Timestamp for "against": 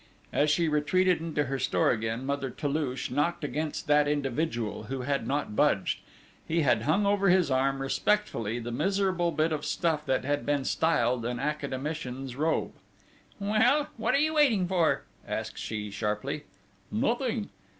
3.43-3.85